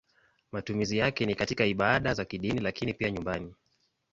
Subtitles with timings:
[0.51, 3.53] Matumizi yake ni katika ibada za kidini lakini pia nyumbani.